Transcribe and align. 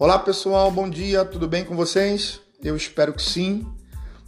Olá 0.00 0.16
pessoal, 0.16 0.70
bom 0.70 0.88
dia, 0.88 1.24
tudo 1.24 1.48
bem 1.48 1.64
com 1.64 1.74
vocês? 1.74 2.38
Eu 2.62 2.76
espero 2.76 3.12
que 3.12 3.20
sim. 3.20 3.66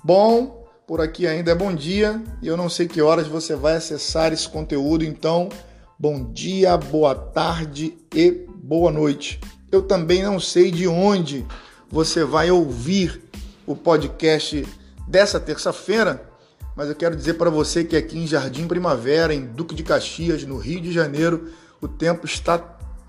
Bom, 0.03 0.67
por 0.85 1.01
aqui 1.01 1.29
ainda 1.29 1.53
é 1.53 1.55
bom 1.55 1.73
dia 1.73 2.21
e 2.43 2.49
eu 2.49 2.57
não 2.57 2.69
sei 2.69 2.89
que 2.89 3.01
horas 3.01 3.29
você 3.29 3.55
vai 3.55 3.77
acessar 3.77 4.33
esse 4.33 4.49
conteúdo, 4.49 5.05
então 5.05 5.49
bom 5.97 6.25
dia, 6.33 6.77
boa 6.77 7.15
tarde 7.15 7.97
e 8.13 8.33
boa 8.53 8.91
noite. 8.91 9.41
Eu 9.71 9.83
também 9.83 10.25
não 10.25 10.41
sei 10.41 10.73
de 10.73 10.89
onde 10.89 11.47
você 11.89 12.25
vai 12.25 12.51
ouvir 12.51 13.23
o 13.65 13.77
podcast 13.77 14.67
dessa 15.07 15.39
terça-feira, 15.39 16.29
mas 16.75 16.89
eu 16.89 16.97
quero 16.97 17.15
dizer 17.15 17.35
para 17.35 17.49
você 17.49 17.85
que 17.85 17.97
aqui 17.97 18.19
em 18.19 18.27
Jardim 18.27 18.67
Primavera, 18.67 19.33
em 19.33 19.47
Duque 19.47 19.77
de 19.77 19.85
Caxias, 19.85 20.43
no 20.43 20.59
Rio 20.59 20.81
de 20.81 20.91
Janeiro, 20.91 21.53
o 21.81 21.87
tempo 21.87 22.27
está 22.27 22.59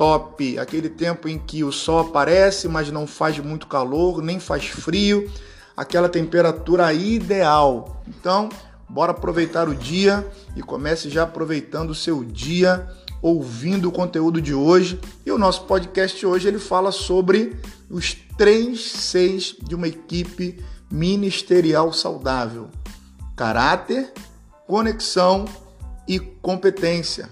top, 0.01 0.57
aquele 0.57 0.89
tempo 0.89 1.29
em 1.29 1.37
que 1.37 1.63
o 1.63 1.71
sol 1.71 1.99
aparece, 1.99 2.67
mas 2.67 2.89
não 2.89 3.05
faz 3.05 3.37
muito 3.37 3.67
calor, 3.67 4.19
nem 4.19 4.39
faz 4.39 4.65
frio, 4.65 5.29
aquela 5.77 6.09
temperatura 6.09 6.91
ideal. 6.91 8.01
Então, 8.07 8.49
bora 8.89 9.11
aproveitar 9.11 9.69
o 9.69 9.75
dia 9.75 10.27
e 10.55 10.63
comece 10.63 11.07
já 11.07 11.21
aproveitando 11.21 11.91
o 11.91 11.95
seu 11.95 12.23
dia 12.23 12.89
ouvindo 13.21 13.89
o 13.89 13.91
conteúdo 13.91 14.41
de 14.41 14.55
hoje. 14.55 14.99
E 15.23 15.31
o 15.31 15.37
nosso 15.37 15.65
podcast 15.65 16.25
hoje 16.25 16.47
ele 16.47 16.57
fala 16.57 16.91
sobre 16.91 17.55
os 17.87 18.17
três 18.35 18.81
seis 18.81 19.55
de 19.61 19.75
uma 19.75 19.87
equipe 19.87 20.59
ministerial 20.89 21.93
saudável: 21.93 22.71
caráter, 23.35 24.11
conexão 24.65 25.45
e 26.07 26.19
competência. 26.19 27.29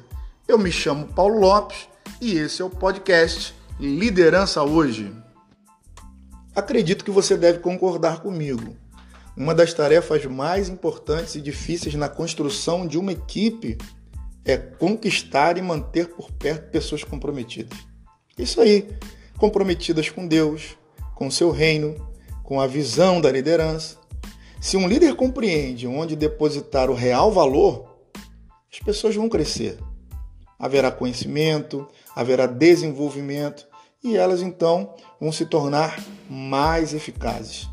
Eu 0.47 0.59
me 0.59 0.71
chamo 0.71 1.07
Paulo 1.07 1.39
Lopes 1.39 1.88
e 2.21 2.37
esse 2.37 2.61
é 2.61 2.65
o 2.65 2.69
podcast 2.69 3.55
Liderança 3.79 4.61
Hoje. 4.61 5.13
Acredito 6.53 7.05
que 7.05 7.11
você 7.11 7.37
deve 7.37 7.59
concordar 7.59 8.21
comigo. 8.21 8.75
Uma 9.37 9.55
das 9.55 9.73
tarefas 9.73 10.25
mais 10.25 10.67
importantes 10.67 11.35
e 11.35 11.41
difíceis 11.41 11.95
na 11.95 12.09
construção 12.09 12.85
de 12.85 12.97
uma 12.97 13.13
equipe 13.13 13.77
é 14.43 14.57
conquistar 14.57 15.57
e 15.57 15.61
manter 15.61 16.09
por 16.09 16.29
perto 16.31 16.69
pessoas 16.71 17.05
comprometidas. 17.05 17.77
Isso 18.37 18.59
aí, 18.59 18.89
comprometidas 19.37 20.09
com 20.09 20.27
Deus, 20.27 20.77
com 21.15 21.31
seu 21.31 21.51
reino, 21.51 21.95
com 22.43 22.59
a 22.59 22.67
visão 22.67 23.21
da 23.21 23.31
liderança. 23.31 23.97
Se 24.59 24.75
um 24.75 24.89
líder 24.89 25.15
compreende 25.15 25.87
onde 25.87 26.17
depositar 26.17 26.89
o 26.89 26.95
real 26.95 27.31
valor, 27.31 27.97
as 28.69 28.79
pessoas 28.79 29.15
vão 29.15 29.29
crescer. 29.29 29.77
Haverá 30.57 30.91
conhecimento, 30.91 31.87
haverá 32.19 32.45
desenvolvimento 32.45 33.65
e 34.03 34.17
elas 34.17 34.41
então 34.41 34.93
vão 35.21 35.31
se 35.31 35.45
tornar 35.45 35.97
mais 36.29 36.93
eficazes. 36.93 37.69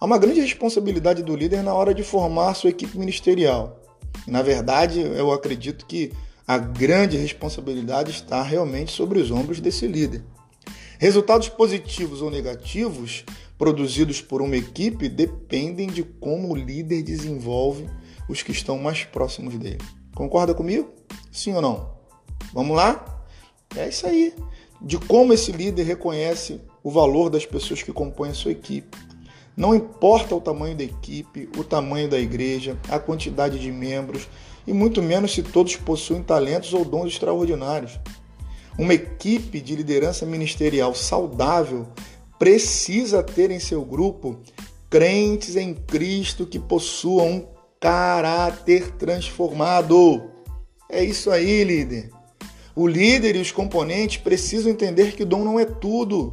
Há 0.00 0.06
uma 0.06 0.16
grande 0.16 0.40
responsabilidade 0.40 1.22
do 1.22 1.36
líder 1.36 1.62
na 1.62 1.74
hora 1.74 1.92
de 1.92 2.02
formar 2.02 2.54
sua 2.54 2.70
equipe 2.70 2.98
ministerial. 2.98 3.78
Na 4.26 4.40
verdade, 4.40 5.00
eu 5.00 5.30
acredito 5.30 5.84
que 5.84 6.10
a 6.48 6.56
grande 6.56 7.18
responsabilidade 7.18 8.10
está 8.10 8.42
realmente 8.42 8.90
sobre 8.90 9.18
os 9.18 9.30
ombros 9.30 9.60
desse 9.60 9.86
líder. 9.86 10.24
Resultados 10.98 11.50
positivos 11.50 12.22
ou 12.22 12.30
negativos 12.30 13.22
produzidos 13.58 14.22
por 14.22 14.40
uma 14.40 14.56
equipe 14.56 15.10
dependem 15.10 15.88
de 15.88 16.02
como 16.02 16.50
o 16.50 16.56
líder 16.56 17.02
desenvolve 17.02 17.86
os 18.30 18.42
que 18.42 18.50
estão 18.50 18.78
mais 18.78 19.04
próximos 19.04 19.58
dele. 19.58 19.82
Concorda 20.14 20.54
comigo? 20.54 20.90
Sim 21.30 21.52
ou 21.52 21.60
não? 21.60 21.94
Vamos 22.54 22.74
lá? 22.74 23.13
É 23.76 23.88
isso 23.88 24.06
aí. 24.06 24.34
De 24.80 24.98
como 24.98 25.32
esse 25.32 25.52
líder 25.52 25.84
reconhece 25.84 26.60
o 26.82 26.90
valor 26.90 27.30
das 27.30 27.46
pessoas 27.46 27.82
que 27.82 27.92
compõem 27.92 28.30
a 28.30 28.34
sua 28.34 28.52
equipe. 28.52 28.96
Não 29.56 29.74
importa 29.74 30.34
o 30.34 30.40
tamanho 30.40 30.76
da 30.76 30.84
equipe, 30.84 31.48
o 31.56 31.64
tamanho 31.64 32.08
da 32.08 32.18
igreja, 32.18 32.76
a 32.88 32.98
quantidade 32.98 33.58
de 33.58 33.70
membros 33.70 34.28
e 34.66 34.72
muito 34.72 35.02
menos 35.02 35.32
se 35.32 35.42
todos 35.42 35.76
possuem 35.76 36.22
talentos 36.22 36.74
ou 36.74 36.84
dons 36.84 37.12
extraordinários. 37.12 37.98
Uma 38.76 38.94
equipe 38.94 39.60
de 39.60 39.76
liderança 39.76 40.26
ministerial 40.26 40.94
saudável 40.94 41.86
precisa 42.38 43.22
ter 43.22 43.50
em 43.50 43.60
seu 43.60 43.84
grupo 43.84 44.40
crentes 44.90 45.56
em 45.56 45.74
Cristo 45.74 46.46
que 46.46 46.58
possuam 46.58 47.28
um 47.28 47.46
caráter 47.80 48.92
transformado. 48.92 50.30
É 50.90 51.04
isso 51.04 51.30
aí, 51.30 51.62
líder. 51.64 52.10
O 52.76 52.88
líder 52.88 53.36
e 53.36 53.40
os 53.40 53.52
componentes 53.52 54.16
precisam 54.16 54.70
entender 54.70 55.14
que 55.14 55.22
o 55.22 55.26
dom 55.26 55.44
não 55.44 55.60
é 55.60 55.64
tudo, 55.64 56.30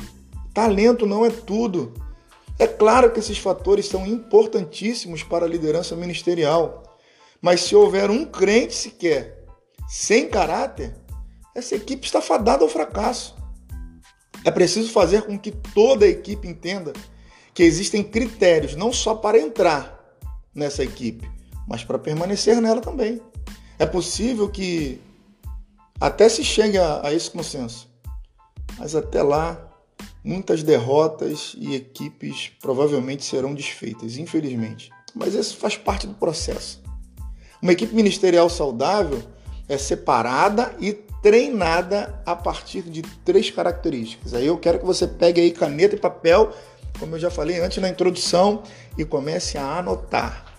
talento 0.53 1.05
não 1.05 1.23
é 1.25 1.29
tudo. 1.29 1.93
É 2.57 2.65
claro 2.65 3.11
que 3.11 3.19
esses 3.19 3.37
fatores 3.37 3.87
são 3.87 4.07
importantíssimos 4.07 5.21
para 5.23 5.45
a 5.45 5.49
liderança 5.49 5.95
ministerial, 5.95 6.97
mas 7.41 7.61
se 7.61 7.75
houver 7.75 8.09
um 8.09 8.25
crente 8.25 8.73
sequer 8.73 9.45
sem 9.87 10.27
caráter, 10.27 10.95
essa 11.55 11.75
equipe 11.75 12.05
está 12.05 12.21
fadada 12.21 12.63
ao 12.63 12.69
fracasso. 12.69 13.35
É 14.43 14.49
preciso 14.49 14.91
fazer 14.91 15.23
com 15.23 15.37
que 15.37 15.51
toda 15.51 16.05
a 16.05 16.09
equipe 16.09 16.47
entenda 16.47 16.93
que 17.53 17.61
existem 17.61 18.03
critérios 18.03 18.75
não 18.75 18.91
só 18.91 19.13
para 19.13 19.37
entrar 19.39 19.99
nessa 20.55 20.83
equipe, 20.83 21.29
mas 21.67 21.83
para 21.83 21.99
permanecer 21.99 22.59
nela 22.61 22.81
também. 22.81 23.21
É 23.77 23.85
possível 23.85 24.49
que 24.49 24.99
até 26.01 26.27
se 26.27 26.43
chegue 26.43 26.79
a, 26.79 27.01
a 27.03 27.13
esse 27.13 27.29
consenso. 27.29 27.87
Mas 28.79 28.95
até 28.95 29.21
lá, 29.21 29.69
muitas 30.23 30.63
derrotas 30.63 31.55
e 31.55 31.75
equipes 31.75 32.51
provavelmente 32.59 33.23
serão 33.23 33.53
desfeitas, 33.53 34.17
infelizmente. 34.17 34.89
Mas 35.13 35.35
isso 35.35 35.57
faz 35.57 35.77
parte 35.77 36.07
do 36.07 36.15
processo. 36.15 36.81
Uma 37.61 37.73
equipe 37.73 37.93
ministerial 37.93 38.49
saudável 38.49 39.21
é 39.69 39.77
separada 39.77 40.75
e 40.79 40.91
treinada 41.21 42.19
a 42.25 42.35
partir 42.35 42.81
de 42.81 43.03
três 43.23 43.51
características. 43.51 44.33
Aí 44.33 44.47
eu 44.47 44.57
quero 44.57 44.79
que 44.79 44.85
você 44.85 45.05
pegue 45.05 45.39
aí 45.39 45.51
caneta 45.51 45.95
e 45.95 45.99
papel, 45.99 46.51
como 46.99 47.15
eu 47.15 47.19
já 47.19 47.29
falei 47.29 47.59
antes 47.59 47.77
na 47.77 47.87
introdução, 47.87 48.63
e 48.97 49.05
comece 49.05 49.55
a 49.55 49.77
anotar. 49.77 50.51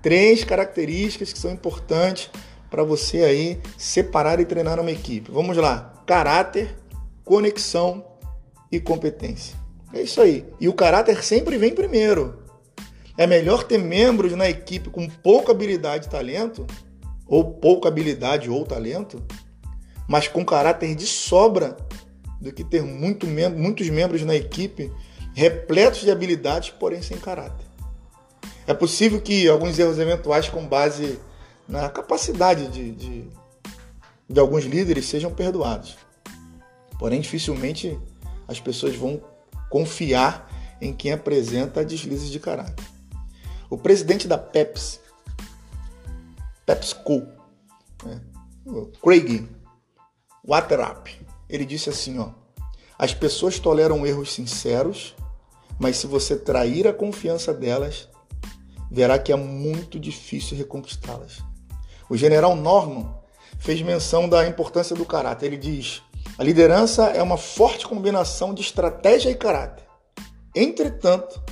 Três 0.00 0.44
características 0.44 1.30
que 1.30 1.38
são 1.38 1.50
importantes 1.50 2.30
para 2.70 2.82
você 2.82 3.18
aí 3.24 3.60
separar 3.76 4.40
e 4.40 4.44
treinar 4.44 4.80
uma 4.80 4.90
equipe. 4.90 5.30
Vamos 5.30 5.56
lá: 5.56 6.02
caráter, 6.06 6.76
conexão 7.24 8.04
e 8.70 8.78
competência. 8.78 9.56
É 9.92 10.02
isso 10.02 10.20
aí. 10.20 10.46
E 10.60 10.68
o 10.68 10.74
caráter 10.74 11.22
sempre 11.24 11.56
vem 11.56 11.74
primeiro. 11.74 12.42
É 13.16 13.26
melhor 13.26 13.64
ter 13.64 13.78
membros 13.78 14.32
na 14.32 14.48
equipe 14.48 14.90
com 14.90 15.08
pouca 15.08 15.50
habilidade 15.50 16.06
e 16.06 16.10
talento, 16.10 16.66
ou 17.26 17.52
pouca 17.54 17.88
habilidade 17.88 18.48
ou 18.48 18.64
talento, 18.64 19.22
mas 20.08 20.28
com 20.28 20.44
caráter 20.44 20.94
de 20.94 21.06
sobra, 21.06 21.76
do 22.40 22.52
que 22.52 22.62
ter 22.62 22.82
muito 22.82 23.26
mem 23.26 23.48
muitos 23.48 23.88
membros 23.90 24.22
na 24.22 24.36
equipe 24.36 24.92
repletos 25.34 26.00
de 26.00 26.10
habilidades, 26.10 26.70
porém 26.70 27.02
sem 27.02 27.16
caráter. 27.16 27.66
É 28.66 28.74
possível 28.74 29.20
que 29.20 29.48
alguns 29.48 29.78
erros 29.78 29.98
eventuais 29.98 30.48
com 30.48 30.66
base 30.66 31.18
na 31.68 31.88
capacidade 31.90 32.68
de, 32.68 32.92
de, 32.92 33.30
de 34.28 34.40
alguns 34.40 34.64
líderes 34.64 35.04
sejam 35.04 35.32
perdoados. 35.32 35.96
Porém, 36.98 37.20
dificilmente 37.20 37.98
as 38.48 38.58
pessoas 38.58 38.96
vão 38.96 39.22
confiar 39.68 40.48
em 40.80 40.92
quem 40.92 41.12
apresenta 41.12 41.84
deslizes 41.84 42.30
de 42.30 42.40
caráter. 42.40 42.84
O 43.68 43.76
presidente 43.76 44.26
da 44.26 44.38
Pepsi, 44.38 44.98
PepsiCo, 46.64 47.26
né, 48.04 48.20
Craig 49.02 49.46
Waterup, 50.42 51.10
ele 51.48 51.66
disse 51.66 51.90
assim, 51.90 52.18
ó, 52.18 52.30
as 52.98 53.12
pessoas 53.12 53.58
toleram 53.58 54.06
erros 54.06 54.32
sinceros, 54.32 55.14
mas 55.78 55.98
se 55.98 56.06
você 56.06 56.36
trair 56.36 56.88
a 56.88 56.92
confiança 56.92 57.52
delas, 57.52 58.08
verá 58.90 59.18
que 59.18 59.30
é 59.30 59.36
muito 59.36 60.00
difícil 60.00 60.56
reconquistá-las. 60.56 61.38
O 62.08 62.16
general 62.16 62.56
Norman 62.56 63.08
fez 63.58 63.82
menção 63.82 64.28
da 64.28 64.46
importância 64.46 64.96
do 64.96 65.04
caráter. 65.04 65.46
Ele 65.46 65.56
diz: 65.56 66.02
a 66.38 66.44
liderança 66.44 67.06
é 67.06 67.22
uma 67.22 67.36
forte 67.36 67.86
combinação 67.86 68.54
de 68.54 68.62
estratégia 68.62 69.30
e 69.30 69.34
caráter. 69.34 69.84
Entretanto, 70.54 71.42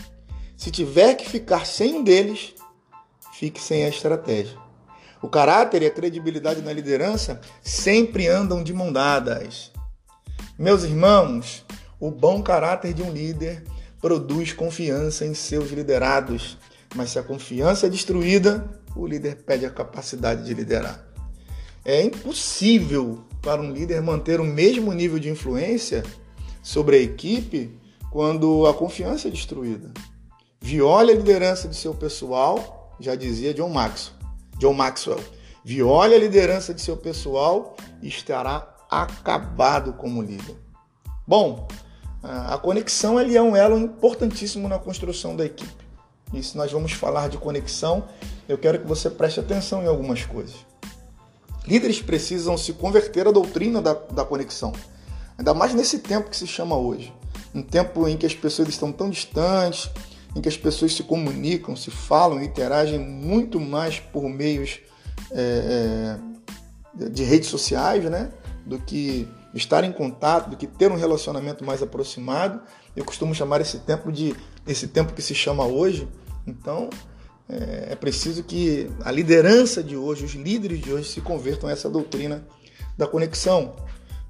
se 0.56 0.70
tiver 0.70 1.14
que 1.14 1.28
ficar 1.28 1.66
sem 1.66 1.96
um 1.96 2.04
deles, 2.04 2.54
fique 3.32 3.60
sem 3.60 3.84
a 3.84 3.88
estratégia. 3.88 4.56
O 5.20 5.28
caráter 5.28 5.82
e 5.82 5.86
a 5.86 5.90
credibilidade 5.90 6.62
na 6.62 6.72
liderança 6.72 7.40
sempre 7.62 8.28
andam 8.28 8.62
de 8.62 8.72
mão 8.72 8.92
dadas. 8.92 9.72
Meus 10.58 10.84
irmãos, 10.84 11.64
o 11.98 12.10
bom 12.10 12.42
caráter 12.42 12.94
de 12.94 13.02
um 13.02 13.10
líder 13.10 13.64
produz 14.00 14.52
confiança 14.52 15.26
em 15.26 15.34
seus 15.34 15.70
liderados, 15.70 16.56
mas 16.94 17.10
se 17.10 17.18
a 17.18 17.22
confiança 17.22 17.86
é 17.86 17.90
destruída, 17.90 18.70
o 18.96 19.06
líder 19.06 19.42
perde 19.44 19.66
a 19.66 19.70
capacidade 19.70 20.44
de 20.44 20.54
liderar. 20.54 21.06
É 21.84 22.02
impossível 22.02 23.24
para 23.42 23.60
um 23.60 23.70
líder 23.70 24.02
manter 24.02 24.40
o 24.40 24.44
mesmo 24.44 24.92
nível 24.92 25.18
de 25.18 25.30
influência 25.30 26.02
sobre 26.62 26.96
a 26.96 27.00
equipe 27.00 27.78
quando 28.10 28.66
a 28.66 28.74
confiança 28.74 29.28
é 29.28 29.30
destruída. 29.30 29.92
Viole 30.60 31.12
a 31.12 31.14
liderança 31.14 31.68
de 31.68 31.76
seu 31.76 31.94
pessoal, 31.94 32.96
já 32.98 33.14
dizia 33.14 33.54
John 33.54 33.68
Maxwell. 33.68 34.16
John 34.58 34.72
Maxwell. 34.72 35.20
Viole 35.64 36.14
a 36.14 36.18
liderança 36.18 36.72
de 36.72 36.80
seu 36.80 36.96
pessoal 36.96 37.76
e 38.02 38.08
estará 38.08 38.74
acabado 38.90 39.92
como 39.92 40.22
líder. 40.22 40.56
Bom, 41.26 41.68
a 42.22 42.58
conexão 42.58 43.20
é 43.20 43.42
um 43.42 43.54
elo 43.54 43.78
importantíssimo 43.78 44.68
na 44.68 44.78
construção 44.78 45.36
da 45.36 45.44
equipe. 45.44 45.85
E 46.32 46.42
se 46.42 46.56
nós 46.56 46.72
vamos 46.72 46.92
falar 46.92 47.28
de 47.28 47.38
conexão, 47.38 48.04
eu 48.48 48.58
quero 48.58 48.78
que 48.80 48.86
você 48.86 49.08
preste 49.08 49.40
atenção 49.40 49.82
em 49.82 49.86
algumas 49.86 50.24
coisas. 50.24 50.54
Líderes 51.66 52.00
precisam 52.00 52.56
se 52.56 52.72
converter 52.72 53.26
à 53.26 53.32
doutrina 53.32 53.82
da, 53.82 53.92
da 53.94 54.24
conexão, 54.24 54.72
ainda 55.36 55.52
mais 55.52 55.74
nesse 55.74 55.98
tempo 55.98 56.30
que 56.30 56.36
se 56.36 56.46
chama 56.46 56.76
hoje. 56.76 57.12
Um 57.54 57.62
tempo 57.62 58.06
em 58.06 58.16
que 58.16 58.26
as 58.26 58.34
pessoas 58.34 58.68
estão 58.68 58.92
tão 58.92 59.10
distantes, 59.10 59.90
em 60.34 60.40
que 60.40 60.48
as 60.48 60.56
pessoas 60.56 60.94
se 60.94 61.02
comunicam, 61.02 61.74
se 61.74 61.90
falam, 61.90 62.42
interagem 62.42 62.98
muito 62.98 63.58
mais 63.58 63.98
por 63.98 64.28
meios 64.28 64.80
é, 65.32 66.18
é, 67.00 67.08
de 67.08 67.24
redes 67.24 67.48
sociais, 67.48 68.04
né? 68.04 68.30
Do 68.64 68.78
que 68.78 69.26
estar 69.54 69.82
em 69.82 69.92
contato, 69.92 70.50
do 70.50 70.56
que 70.56 70.66
ter 70.66 70.92
um 70.92 70.96
relacionamento 70.96 71.64
mais 71.64 71.82
aproximado. 71.82 72.60
Eu 72.96 73.04
costumo 73.04 73.34
chamar 73.34 73.60
esse 73.60 73.78
tempo 73.78 74.10
de 74.10 74.34
esse 74.66 74.88
tempo 74.88 75.12
que 75.12 75.22
se 75.22 75.34
chama 75.34 75.64
hoje. 75.64 76.08
Então 76.46 76.90
é, 77.48 77.92
é 77.92 77.96
preciso 77.96 78.42
que 78.42 78.90
a 79.04 79.12
liderança 79.12 79.82
de 79.82 79.96
hoje, 79.96 80.24
os 80.24 80.32
líderes 80.32 80.80
de 80.80 80.92
hoje, 80.92 81.08
se 81.08 81.20
convertam 81.20 81.68
a 81.68 81.72
essa 81.72 81.88
doutrina 81.88 82.46
da 82.96 83.06
conexão, 83.06 83.76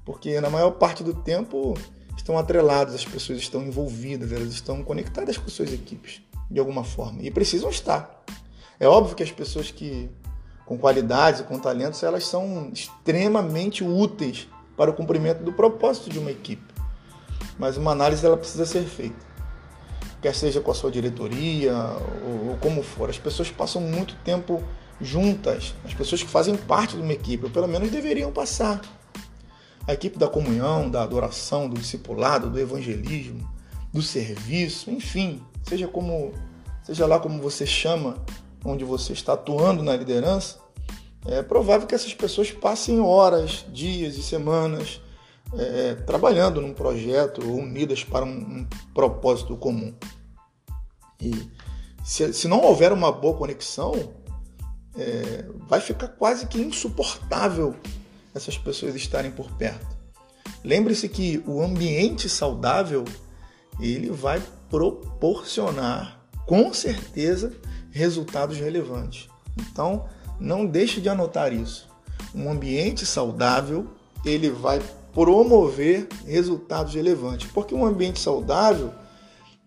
porque 0.05 0.39
na 0.41 0.49
maior 0.49 0.71
parte 0.71 1.03
do 1.03 1.13
tempo 1.13 1.73
estão 2.15 2.37
atrelados, 2.37 2.93
as 2.93 3.05
pessoas 3.05 3.39
estão 3.39 3.63
envolvidas, 3.63 4.31
elas 4.31 4.49
estão 4.49 4.83
conectadas 4.83 5.37
com 5.37 5.47
suas 5.49 5.71
equipes 5.71 6.21
de 6.51 6.59
alguma 6.59 6.83
forma 6.83 7.21
e 7.21 7.31
precisam 7.31 7.69
estar. 7.69 8.23
É 8.79 8.87
óbvio 8.87 9.15
que 9.15 9.23
as 9.23 9.31
pessoas 9.31 9.71
que 9.71 10.09
com 10.67 10.77
qualidades 10.77 11.39
e 11.39 11.43
com 11.43 11.57
talentos, 11.57 12.03
elas 12.03 12.27
são 12.27 12.69
extremamente 12.73 13.85
úteis 13.85 14.49
para 14.75 14.91
o 14.91 14.93
cumprimento 14.93 15.41
do 15.41 15.53
propósito 15.53 16.09
de 16.09 16.19
uma 16.19 16.29
equipe. 16.29 16.66
Mas 17.57 17.77
uma 17.77 17.91
análise 17.91 18.25
ela 18.25 18.37
precisa 18.37 18.65
ser 18.65 18.83
feita. 18.83 19.25
Quer 20.21 20.33
seja 20.33 20.61
com 20.61 20.71
a 20.71 20.73
sua 20.73 20.91
diretoria 20.91 21.73
ou, 22.49 22.57
como 22.59 22.81
for, 22.81 23.09
as 23.09 23.19
pessoas 23.19 23.49
passam 23.51 23.81
muito 23.81 24.15
tempo 24.23 24.63
juntas, 24.99 25.75
as 25.85 25.93
pessoas 25.93 26.23
que 26.23 26.29
fazem 26.29 26.55
parte 26.55 26.95
de 26.95 27.01
uma 27.01 27.13
equipe, 27.13 27.45
ou 27.45 27.51
pelo 27.51 27.67
menos 27.67 27.91
deveriam 27.91 28.31
passar. 28.31 28.81
A 29.87 29.93
equipe 29.93 30.17
da 30.17 30.27
comunhão, 30.27 30.89
da 30.89 31.03
adoração, 31.03 31.69
do 31.69 31.79
discipulado, 31.79 32.49
do 32.49 32.59
evangelismo, 32.59 33.47
do 33.93 34.01
serviço, 34.01 34.89
enfim, 34.91 35.41
seja 35.63 35.87
como 35.87 36.33
seja 36.83 37.05
lá 37.05 37.19
como 37.19 37.41
você 37.41 37.65
chama, 37.65 38.17
onde 38.63 38.85
você 38.85 39.13
está 39.13 39.33
atuando 39.33 39.83
na 39.83 39.95
liderança, 39.95 40.57
é 41.25 41.43
provável 41.43 41.85
que 41.85 41.93
essas 41.93 42.13
pessoas 42.13 42.49
passem 42.49 42.99
horas, 43.01 43.65
dias 43.73 44.15
e 44.15 44.23
semanas 44.23 45.01
é, 45.55 45.95
trabalhando 45.95 46.61
num 46.61 46.73
projeto 46.73 47.41
unidas 47.41 48.03
para 48.03 48.25
um, 48.25 48.29
um 48.29 48.67
propósito 48.93 49.55
comum. 49.55 49.93
E 51.21 51.49
se, 52.03 52.33
se, 52.33 52.47
não 52.47 52.61
houver 52.61 52.91
uma 52.91 53.11
boa 53.11 53.37
conexão, 53.37 53.93
é, 54.97 55.45
vai 55.67 55.79
ficar 55.79 56.09
quase 56.09 56.47
que 56.47 56.59
insuportável 56.59 57.75
essas 58.33 58.57
pessoas 58.57 58.95
estarem 58.95 59.31
por 59.31 59.51
perto. 59.51 59.97
Lembre-se 60.63 61.07
que 61.07 61.43
o 61.45 61.61
ambiente 61.61 62.27
saudável 62.27 63.05
ele 63.79 64.09
vai 64.09 64.41
proporcionar 64.69 66.19
com 66.45 66.73
certeza 66.73 67.53
resultados 67.91 68.57
relevantes. 68.57 69.29
Então, 69.57 70.05
não 70.39 70.65
deixe 70.65 71.01
de 71.01 71.09
anotar 71.09 71.53
isso. 71.53 71.89
Um 72.33 72.49
ambiente 72.49 73.05
saudável, 73.05 73.87
ele 74.25 74.49
vai 74.49 74.81
promover 75.17 76.07
resultados 76.27 76.93
relevantes, 76.93 77.49
porque 77.51 77.73
um 77.73 77.83
ambiente 77.83 78.19
saudável 78.19 78.91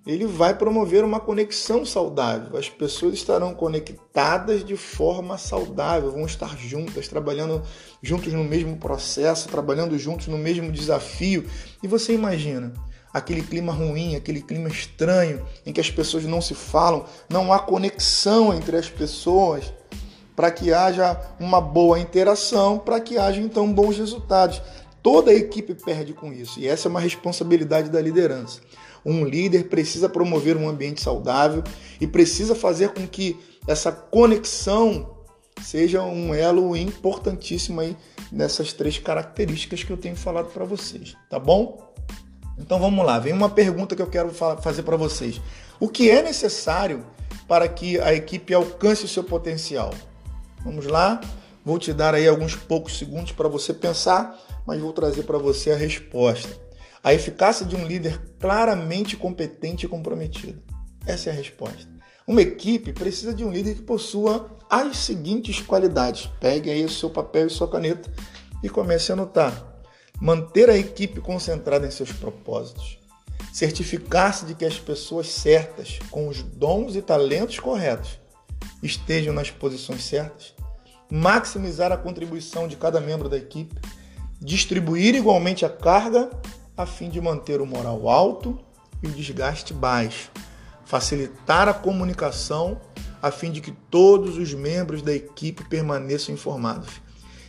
ele 0.07 0.25
vai 0.25 0.57
promover 0.57 1.03
uma 1.03 1.19
conexão 1.19 1.85
saudável. 1.85 2.57
As 2.57 2.69
pessoas 2.69 3.15
estarão 3.15 3.53
conectadas 3.53 4.65
de 4.65 4.77
forma 4.77 5.37
saudável, 5.37 6.13
vão 6.13 6.25
estar 6.25 6.57
juntas, 6.57 7.09
trabalhando 7.09 7.63
juntos 8.01 8.33
no 8.33 8.45
mesmo 8.45 8.77
processo, 8.77 9.49
trabalhando 9.49 9.99
juntos 9.99 10.29
no 10.29 10.39
mesmo 10.39 10.71
desafio. 10.71 11.45
E 11.83 11.89
você 11.89 12.15
imagina 12.15 12.73
aquele 13.13 13.43
clima 13.43 13.73
ruim, 13.73 14.15
aquele 14.15 14.43
clima 14.43 14.69
estranho, 14.69 15.45
em 15.67 15.73
que 15.73 15.81
as 15.81 15.91
pessoas 15.91 16.25
não 16.27 16.41
se 16.41 16.55
falam, 16.55 17.05
não 17.29 17.53
há 17.53 17.59
conexão 17.59 18.55
entre 18.55 18.77
as 18.77 18.89
pessoas, 18.89 19.73
para 20.41 20.51
que 20.51 20.73
haja 20.73 21.21
uma 21.39 21.61
boa 21.61 21.99
interação, 21.99 22.79
para 22.79 22.99
que 22.99 23.19
haja 23.19 23.41
então 23.41 23.71
bons 23.71 23.99
resultados. 23.99 24.63
Toda 25.03 25.31
a 25.31 25.35
equipe 25.35 25.75
perde 25.75 26.13
com 26.13 26.33
isso, 26.33 26.61
e 26.61 26.67
essa 26.67 26.89
é 26.89 26.91
uma 26.91 27.01
responsabilidade 27.01 27.89
da 27.89 28.01
liderança. 28.01 28.61
Um 29.05 29.25
líder 29.25 29.69
precisa 29.69 30.09
promover 30.09 30.57
um 30.57 30.69
ambiente 30.69 31.01
saudável 31.01 31.65
e 32.01 32.07
precisa 32.07 32.55
fazer 32.55 32.91
com 32.91 33.07
que 33.07 33.39
essa 33.67 33.91
conexão 33.91 35.17
seja 35.63 36.03
um 36.03 36.35
elo 36.35 36.77
importantíssimo 36.77 37.81
aí 37.81 37.97
nessas 38.31 38.73
três 38.73 38.99
características 38.99 39.83
que 39.83 39.91
eu 39.91 39.97
tenho 39.97 40.17
falado 40.17 40.51
para 40.53 40.65
vocês, 40.65 41.17
tá 41.29 41.39
bom? 41.39 41.93
Então 42.59 42.79
vamos 42.79 43.05
lá, 43.05 43.19
vem 43.19 43.33
uma 43.33 43.49
pergunta 43.49 43.97
que 43.97 44.03
eu 44.03 44.07
quero 44.07 44.31
fazer 44.31 44.83
para 44.83 44.97
vocês. 44.97 45.41
O 45.79 45.89
que 45.89 46.11
é 46.11 46.23
necessário 46.23 47.07
para 47.49 47.67
que 47.67 47.99
a 48.01 48.13
equipe 48.15 48.53
alcance 48.53 49.05
o 49.05 49.09
seu 49.09 49.25
potencial? 49.25 49.95
Vamos 50.63 50.87
lá, 50.87 51.21
vou 51.65 51.79
te 51.79 51.93
dar 51.93 52.15
aí 52.15 52.29
alguns 52.29 52.55
poucos 52.55 52.99
segundos 52.99 53.33
para 53.33 53.49
você 53.49 53.73
pensar, 53.73 54.39
mas 54.67 54.81
vou 54.81 54.93
trazer 54.93 55.23
para 55.25 55.39
você 55.39 55.71
a 55.71 55.77
resposta. 55.77 56.49
A 57.03 57.15
eficácia 57.15 57.65
de 57.65 57.75
um 57.75 57.87
líder 57.87 58.21
claramente 58.39 59.17
competente 59.17 59.87
e 59.87 59.89
comprometido. 59.89 60.63
Essa 61.07 61.31
é 61.31 61.33
a 61.33 61.37
resposta. 61.37 61.89
Uma 62.27 62.43
equipe 62.43 62.93
precisa 62.93 63.35
de 63.35 63.45
um 63.45 63.51
líder 63.51 63.75
que 63.75 63.83
possua 63.83 64.57
as 64.69 64.99
seguintes 64.99 65.61
qualidades. 65.61 66.31
Pegue 66.39 66.71
aí 66.71 66.85
o 66.85 66.91
seu 66.91 67.11
papel 67.11 67.47
e 67.47 67.51
sua 67.51 67.69
caneta 67.69 68.13
e 68.63 68.69
comece 68.69 69.11
a 69.11 69.15
anotar. 69.15 69.83
Manter 70.21 70.69
a 70.71 70.77
equipe 70.77 71.21
concentrada 71.21 71.87
em 71.87 71.91
seus 71.91 72.13
propósitos. 72.13 73.01
Certificar-se 73.53 74.45
de 74.47 74.55
que 74.55 74.65
as 74.65 74.79
pessoas 74.79 75.29
certas, 75.29 75.99
com 76.11 76.29
os 76.29 76.43
dons 76.43 76.95
e 76.95 77.03
talentos 77.03 77.59
corretos, 77.59 78.21
estejam 78.83 79.33
nas 79.35 79.51
posições 79.51 80.05
certas. 80.05 80.55
Maximizar 81.11 81.91
a 81.91 81.97
contribuição 81.97 82.69
de 82.69 82.77
cada 82.77 83.01
membro 83.01 83.29
da 83.29 83.37
equipe. 83.37 83.75
Distribuir 84.41 85.15
igualmente 85.15 85.67
a 85.67 85.69
carga 85.69 86.31
a 86.77 86.87
fim 86.87 87.11
de 87.11 87.21
manter 87.21 87.61
o 87.61 87.67
moral 87.67 88.09
alto 88.09 88.59
e 89.03 89.07
o 89.07 89.11
desgaste 89.11 89.75
baixo, 89.75 90.31
facilitar 90.85 91.69
a 91.69 91.75
comunicação 91.75 92.81
a 93.23 93.31
fim 93.31 93.51
de 93.51 93.61
que 93.61 93.71
todos 93.91 94.39
os 94.39 94.55
membros 94.55 95.03
da 95.03 95.13
equipe 95.13 95.63
permaneçam 95.65 96.35
informados. 96.35 96.89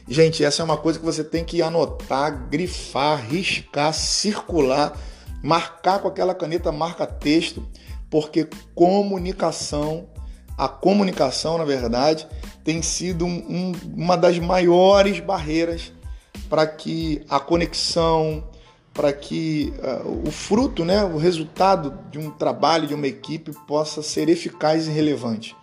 Gente, 0.06 0.44
essa 0.44 0.62
é 0.62 0.66
uma 0.66 0.76
coisa 0.76 1.00
que 1.00 1.06
você 1.06 1.24
tem 1.24 1.46
que 1.46 1.62
anotar, 1.62 2.50
grifar, 2.50 3.26
riscar, 3.26 3.94
circular, 3.94 4.98
marcar 5.42 6.00
com 6.00 6.10
aquela 6.10 6.36
caneta 6.36 6.74
marca-texto, 6.74 7.66
porque 8.10 8.50
comunicação, 8.76 10.10
a 10.58 10.68
comunicação, 10.68 11.58
na 11.58 11.64
verdade, 11.64 12.28
tem 12.66 12.82
sido 12.82 13.26
um, 13.26 13.38
um, 13.50 13.72
uma 13.96 14.18
das 14.18 14.38
maiores 14.40 15.22
barreiras 15.22 15.94
para 16.52 16.68
que 16.68 17.24
a 17.30 17.40
conexão, 17.40 18.44
para 18.94 19.14
que 19.14 19.74
uh, 19.78 20.28
o 20.28 20.32
fruto, 20.32 20.84
né, 20.84 21.02
o 21.02 21.16
resultado 21.16 21.98
de 22.12 22.20
um 22.20 22.30
trabalho, 22.30 22.86
de 22.86 22.94
uma 22.94 23.08
equipe 23.08 23.54
possa 23.66 24.04
ser 24.04 24.28
eficaz 24.28 24.86
e 24.86 24.92
relevante. 24.92 25.56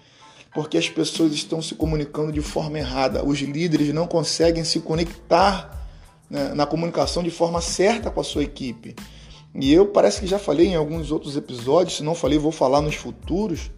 Porque 0.54 0.78
as 0.78 0.88
pessoas 0.88 1.34
estão 1.34 1.60
se 1.60 1.74
comunicando 1.74 2.32
de 2.32 2.40
forma 2.40 2.78
errada, 2.78 3.22
os 3.22 3.38
líderes 3.38 3.92
não 3.92 4.06
conseguem 4.06 4.64
se 4.64 4.80
conectar 4.80 5.86
né, 6.30 6.54
na 6.54 6.64
comunicação 6.64 7.22
de 7.22 7.30
forma 7.30 7.60
certa 7.60 8.10
com 8.10 8.22
a 8.22 8.24
sua 8.24 8.42
equipe. 8.42 8.96
E 9.54 9.70
eu 9.70 9.88
parece 9.88 10.20
que 10.20 10.26
já 10.26 10.38
falei 10.38 10.68
em 10.68 10.76
alguns 10.76 11.12
outros 11.12 11.36
episódios, 11.36 11.98
se 11.98 12.02
não 12.02 12.14
falei, 12.14 12.38
vou 12.38 12.50
falar 12.50 12.80
nos 12.80 12.94
futuros. 12.94 13.70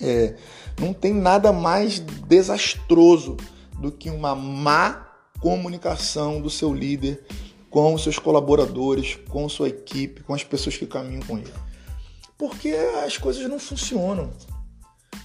É, 0.00 0.34
não 0.80 0.94
tem 0.94 1.12
nada 1.12 1.52
mais 1.52 1.98
desastroso 1.98 3.36
do 3.78 3.92
que 3.92 4.08
uma 4.08 4.34
má 4.34 5.05
comunicação 5.40 6.40
do 6.40 6.50
seu 6.50 6.72
líder 6.72 7.24
com 7.70 7.92
os 7.94 8.02
seus 8.02 8.18
colaboradores, 8.18 9.18
com 9.28 9.48
sua 9.48 9.68
equipe, 9.68 10.22
com 10.22 10.34
as 10.34 10.42
pessoas 10.42 10.76
que 10.76 10.86
caminham 10.86 11.22
com 11.22 11.38
ele. 11.38 11.52
Porque 12.38 12.70
as 13.04 13.18
coisas 13.18 13.48
não 13.48 13.58
funcionam. 13.58 14.30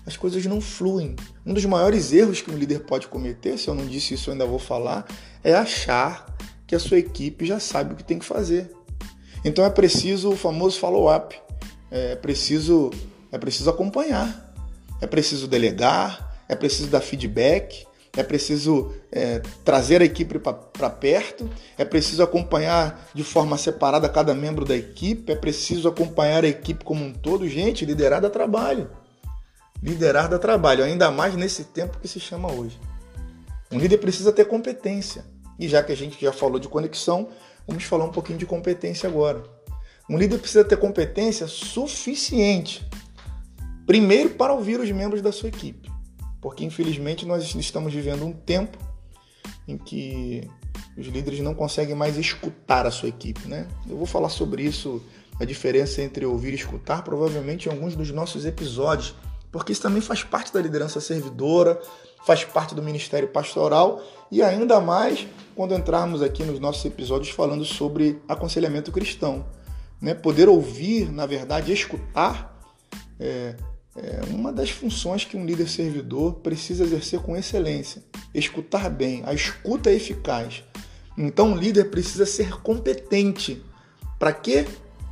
As 0.06 0.18
coisas 0.18 0.46
não 0.46 0.60
fluem. 0.60 1.16
Um 1.46 1.54
dos 1.54 1.64
maiores 1.66 2.12
erros 2.12 2.42
que 2.42 2.50
um 2.50 2.58
líder 2.58 2.82
pode 2.82 3.08
cometer, 3.08 3.58
se 3.58 3.68
eu 3.68 3.76
não 3.76 3.86
disse 3.86 4.16
isso, 4.16 4.30
eu 4.30 4.34
ainda 4.34 4.46
vou 4.46 4.60
falar, 4.60 5.06
é 5.44 5.54
achar 5.54 6.36
que 6.66 6.76
a 6.76 6.80
sua 6.80 6.98
equipe 6.98 7.46
já 7.46 7.60
sabe 7.60 7.94
o 7.94 7.96
que 7.96 8.04
tem 8.04 8.18
que 8.18 8.26
fazer. 8.26 8.72
Então 9.44 9.64
é 9.64 9.70
preciso 9.70 10.32
o 10.32 10.36
famoso 10.36 10.80
follow-up, 10.80 11.40
é 11.90 12.16
preciso, 12.16 12.90
é 13.32 13.38
preciso 13.38 13.70
acompanhar, 13.70 14.54
é 15.00 15.08
preciso 15.08 15.48
delegar, 15.48 16.44
é 16.48 16.56
preciso 16.56 16.90
dar 16.90 17.02
feedback, 17.02 17.86
é 18.16 18.24
preciso 18.24 18.94
é, 19.12 19.40
trazer 19.64 20.02
a 20.02 20.06
equipe 20.06 20.38
para 20.38 20.90
perto, 20.90 21.50
é 21.78 21.86
preciso 21.86 22.22
acompanhar 22.22 23.10
de 23.14 23.24
forma 23.24 23.58
separada 23.58 24.10
cada 24.10 24.34
membro 24.34 24.66
da 24.66 24.76
equipe, 24.76 25.32
é 25.32 25.36
preciso 25.36 25.88
acompanhar 25.88 26.44
a 26.44 26.48
equipe 26.48 26.84
como 26.84 27.06
um 27.06 27.14
todo. 27.14 27.48
Gente, 27.48 27.86
liderar 27.86 28.22
dá 28.22 28.30
trabalho. 28.30 28.90
Liderar 29.82 30.30
dá 30.30 30.38
trabalho, 30.38 30.84
ainda 30.84 31.10
mais 31.10 31.36
nesse 31.36 31.64
tempo 31.64 32.00
que 32.00 32.08
se 32.08 32.20
chama 32.20 32.52
hoje. 32.52 32.78
Um 33.72 33.80
líder 33.80 33.98
precisa 33.98 34.34
ter 34.34 34.46
competência. 34.46 35.24
E 35.58 35.68
já 35.70 35.82
que 35.82 35.94
a 35.94 35.98
gente 35.98 36.20
já 36.20 36.34
falou 36.34 36.60
de 36.60 36.68
conexão, 36.68 37.30
vamos 37.66 37.86
falar 37.86 38.04
um 38.04 38.12
pouquinho 38.12 38.38
de 38.38 38.46
competência 38.46 39.08
agora. 39.08 39.42
Um 40.10 40.18
líder 40.18 40.40
precisa 40.40 40.66
ter 40.66 40.76
competência 40.76 41.48
suficiente, 41.48 42.86
primeiro 43.86 44.32
para 44.32 44.52
ouvir 44.52 44.80
os 44.80 44.92
membros 44.92 45.22
da 45.22 45.32
sua 45.32 45.48
equipe 45.48 45.91
porque 46.42 46.66
infelizmente 46.66 47.26
nós 47.26 47.54
estamos 47.56 47.94
vivendo 47.94 48.26
um 48.26 48.34
tempo 48.34 48.78
em 49.68 49.78
que 49.78 50.50
os 50.98 51.08
líderes 51.08 51.40
não 51.40 51.54
conseguem 51.54 51.96
mais 51.96 52.18
escutar 52.18 52.86
a 52.86 52.92
sua 52.92 53.10
equipe, 53.10 53.48
né? 53.48 53.68
Eu 53.88 53.96
vou 53.96 54.06
falar 54.06 54.30
sobre 54.30 54.64
isso, 54.64 55.02
a 55.40 55.46
diferença 55.46 56.02
entre 56.02 56.26
ouvir 56.26 56.52
e 56.52 56.56
escutar, 56.56 57.04
provavelmente 57.04 57.68
em 57.68 57.72
alguns 57.72 57.96
dos 57.96 58.12
nossos 58.12 58.46
episódios, 58.46 59.16
porque 59.52 59.72
isso 59.72 59.82
também 59.82 60.02
faz 60.02 60.24
parte 60.24 60.54
da 60.54 60.62
liderança 60.62 61.00
servidora, 61.00 61.80
faz 62.26 62.44
parte 62.44 62.76
do 62.76 62.82
ministério 62.82 63.28
pastoral 63.28 64.02
e 64.32 64.42
ainda 64.42 64.80
mais 64.80 65.28
quando 65.56 65.74
entrarmos 65.74 66.22
aqui 66.22 66.44
nos 66.44 66.60
nossos 66.60 66.84
episódios 66.86 67.30
falando 67.30 67.66
sobre 67.66 68.22
aconselhamento 68.28 68.92
cristão, 68.92 69.46
né? 70.02 70.14
Poder 70.14 70.50
ouvir, 70.50 71.12
na 71.12 71.26
verdade, 71.26 71.72
escutar 71.72 72.60
é, 73.20 73.56
é 73.96 74.22
uma 74.30 74.54
das 74.54 74.70
funções 74.70 75.26
que 75.26 75.36
um 75.36 75.46
líder 75.46 75.68
servidor 75.68 76.36
precisa 76.36 76.84
exercer 76.84 77.20
com 77.20 77.36
excelência. 77.36 78.02
Escutar 78.34 78.90
bem, 78.90 79.22
a 79.26 79.34
escuta 79.34 79.90
é 79.90 79.96
eficaz. 79.96 80.64
Então, 81.18 81.54
o 81.54 81.58
líder 81.58 81.90
precisa 81.92 82.26
ser 82.26 82.62
competente. 82.62 83.62
Para 84.18 84.32
quê? 84.32 84.66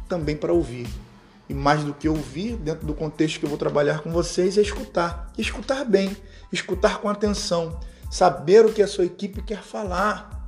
Também 0.08 0.36
para 0.36 0.54
ouvir. 0.54 0.88
E 1.50 1.54
mais 1.54 1.84
do 1.84 1.94
que 1.94 2.08
ouvir, 2.08 2.56
dentro 2.56 2.88
do 2.88 2.94
contexto 2.94 3.40
que 3.40 3.46
eu 3.46 3.50
vou 3.50 3.58
trabalhar 3.58 4.02
com 4.02 4.12
vocês, 4.12 4.58
é 4.58 4.62
escutar. 4.62 5.34
Escutar 5.38 5.84
bem, 5.84 6.16
escutar 6.54 7.02
com 7.02 7.10
atenção, 7.10 7.80
saber 8.10 8.66
o 8.66 8.72
que 8.72 8.82
a 8.82 8.88
sua 8.88 9.06
equipe 9.06 9.42
quer 9.42 9.62
falar. 9.62 10.48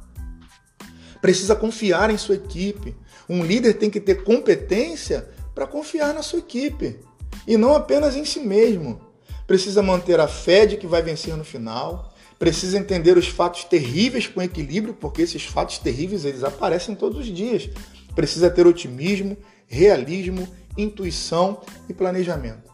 Precisa 1.21 1.55
confiar 1.55 2.09
em 2.09 2.17
sua 2.17 2.35
equipe. 2.35 2.95
Um 3.27 3.43
líder 3.43 3.73
tem 3.73 3.89
que 3.89 4.00
ter 4.00 4.23
competência 4.23 5.27
para 5.53 5.67
confiar 5.67 6.13
na 6.13 6.21
sua 6.21 6.39
equipe 6.39 6.97
e 7.48 7.57
não 7.57 7.75
apenas 7.75 8.15
em 8.15 8.25
si 8.25 8.39
mesmo. 8.39 9.01
Precisa 9.48 9.81
manter 9.81 10.19
a 10.19 10.27
fé 10.27 10.65
de 10.65 10.77
que 10.77 10.88
vai 10.88 11.01
vencer 11.01 11.36
no 11.36 11.43
final, 11.43 12.13
precisa 12.39 12.77
entender 12.77 13.17
os 13.17 13.27
fatos 13.27 13.63
terríveis 13.65 14.27
com 14.27 14.41
equilíbrio, 14.41 14.93
porque 14.93 15.21
esses 15.21 15.43
fatos 15.43 15.77
terríveis 15.77 16.25
eles 16.25 16.43
aparecem 16.43 16.95
todos 16.95 17.19
os 17.19 17.27
dias. 17.27 17.69
Precisa 18.15 18.50
ter 18.50 18.65
otimismo, 18.65 19.38
realismo, 19.67 20.48
intuição 20.77 21.62
e 21.89 21.93
planejamento. 21.93 22.71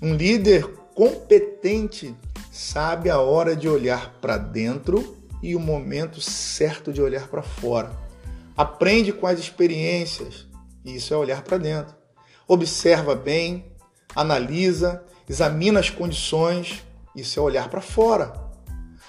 Um 0.00 0.14
líder 0.14 0.66
competente 0.94 2.14
sabe 2.50 3.10
a 3.10 3.20
hora 3.20 3.54
de 3.54 3.68
olhar 3.68 4.18
para 4.20 4.36
dentro 4.36 5.16
e 5.42 5.54
o 5.54 5.60
momento 5.60 6.20
certo 6.20 6.92
de 6.92 7.00
olhar 7.00 7.28
para 7.28 7.42
fora. 7.42 7.90
Aprende 8.56 9.12
com 9.12 9.26
as 9.26 9.38
experiências, 9.38 10.46
e 10.84 10.96
isso 10.96 11.14
é 11.14 11.16
olhar 11.16 11.42
para 11.42 11.58
dentro. 11.58 11.94
Observa 12.46 13.14
bem, 13.14 13.64
analisa, 14.20 15.02
examina 15.28 15.80
as 15.80 15.90
condições, 15.90 16.82
isso 17.14 17.38
é 17.38 17.42
olhar 17.42 17.68
para 17.68 17.80
fora. 17.80 18.32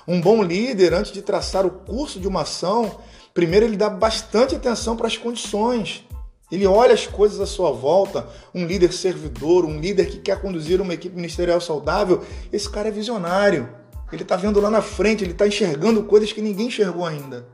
Um 0.07 0.21
bom 0.21 0.41
líder, 0.43 0.93
antes 0.93 1.11
de 1.11 1.21
traçar 1.21 1.65
o 1.65 1.71
curso 1.71 2.19
de 2.19 2.27
uma 2.27 2.41
ação, 2.41 2.99
primeiro 3.33 3.65
ele 3.65 3.77
dá 3.77 3.89
bastante 3.89 4.55
atenção 4.55 4.95
para 4.95 5.07
as 5.07 5.17
condições. 5.17 6.05
Ele 6.51 6.65
olha 6.65 6.93
as 6.93 7.05
coisas 7.05 7.39
à 7.39 7.45
sua 7.45 7.71
volta, 7.71 8.27
um 8.53 8.65
líder 8.65 8.91
servidor, 8.91 9.65
um 9.65 9.79
líder 9.79 10.07
que 10.07 10.17
quer 10.17 10.41
conduzir 10.41 10.81
uma 10.81 10.93
equipe 10.93 11.15
ministerial 11.15 11.61
saudável, 11.61 12.23
esse 12.51 12.69
cara 12.69 12.87
é 12.87 12.91
visionário. 12.91 13.69
Ele 14.11 14.23
está 14.23 14.35
vendo 14.35 14.59
lá 14.59 14.71
na 14.71 14.81
frente, 14.81 15.23
ele 15.23 15.33
está 15.33 15.47
enxergando 15.47 16.03
coisas 16.03 16.33
que 16.33 16.41
ninguém 16.41 16.67
enxergou 16.67 17.05
ainda. 17.05 17.47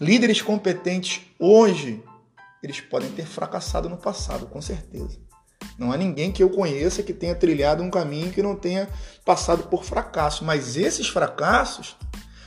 Líderes 0.00 0.40
competentes 0.40 1.20
hoje, 1.38 2.02
eles 2.62 2.80
podem 2.80 3.10
ter 3.10 3.26
fracassado 3.26 3.90
no 3.90 3.98
passado, 3.98 4.46
com 4.46 4.62
certeza. 4.62 5.29
Não 5.78 5.92
há 5.92 5.96
ninguém 5.96 6.30
que 6.30 6.42
eu 6.42 6.50
conheça 6.50 7.02
que 7.02 7.12
tenha 7.12 7.34
trilhado 7.34 7.82
um 7.82 7.90
caminho 7.90 8.30
que 8.30 8.42
não 8.42 8.54
tenha 8.54 8.88
passado 9.24 9.64
por 9.64 9.84
fracasso, 9.84 10.44
mas 10.44 10.76
esses 10.76 11.08
fracassos 11.08 11.96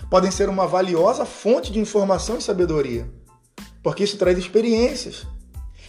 podem 0.09 0.29
ser 0.29 0.49
uma 0.49 0.67
valiosa 0.67 1.25
fonte 1.25 1.71
de 1.71 1.79
informação 1.79 2.37
e 2.37 2.41
sabedoria, 2.41 3.09
porque 3.81 4.03
isso 4.03 4.17
traz 4.17 4.37
experiências. 4.37 5.25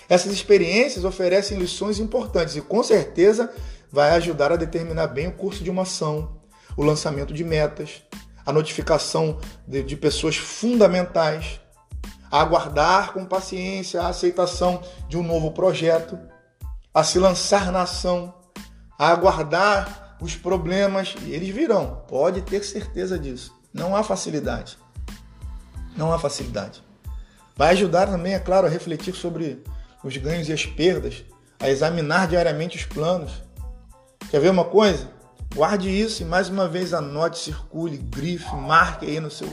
Essas 0.09 0.33
experiências 0.33 1.05
oferecem 1.05 1.59
lições 1.59 1.99
importantes 1.99 2.57
e 2.57 2.63
com 2.63 2.83
certeza 2.83 3.53
vai 3.91 4.11
ajudar 4.13 4.53
a 4.53 4.57
determinar 4.57 5.09
bem 5.09 5.29
o 5.29 5.33
curso 5.33 5.63
de 5.63 5.71
uma 5.71 5.83
ação, 5.83 6.41
o 6.77 6.83
lançamento 6.83 7.33
de 7.33 7.45
metas, 7.45 8.03
a 8.45 8.53
notificação 8.53 9.39
de, 9.67 9.83
de 9.83 9.97
pessoas 9.97 10.37
fundamentais, 10.37 11.61
a 12.31 12.41
aguardar 12.41 13.13
com 13.13 13.25
paciência 13.25 14.01
a 14.01 14.09
aceitação 14.09 14.83
de 15.09 15.17
um 15.17 15.23
novo 15.23 15.53
projeto 15.53 16.19
a 16.95 17.03
se 17.03 17.19
lançar 17.19 17.73
na 17.73 17.83
ação, 17.83 18.33
a 18.97 19.09
aguardar 19.09 20.17
os 20.21 20.37
problemas, 20.37 21.17
e 21.23 21.33
eles 21.33 21.53
virão, 21.53 22.05
pode 22.09 22.41
ter 22.43 22.63
certeza 22.63 23.19
disso. 23.19 23.53
Não 23.73 23.97
há 23.97 24.05
facilidade. 24.05 24.79
Não 25.97 26.13
há 26.13 26.19
facilidade. 26.21 26.83
Vai 27.57 27.71
ajudar 27.73 28.07
também, 28.07 28.35
é 28.35 28.39
claro, 28.39 28.69
a 28.69 28.71
refletir 28.71 29.15
sobre 29.15 29.65
os 30.05 30.17
ganhos 30.17 30.49
e 30.49 30.53
as 30.53 30.65
perdas, 30.65 31.25
a 31.59 31.69
examinar 31.69 32.29
diariamente 32.29 32.77
os 32.77 32.85
planos. 32.85 33.33
Quer 34.31 34.41
ver 34.41 34.51
uma 34.51 34.65
coisa? 34.65 35.09
Guarde 35.55 35.89
isso 35.89 36.23
e 36.23 36.25
mais 36.25 36.49
uma 36.49 36.69
vez 36.69 36.95
anote, 36.95 37.39
circule, 37.39 37.97
grife, 37.97 38.55
marque 38.55 39.07
aí 39.07 39.19
no 39.19 39.31
seu, 39.31 39.49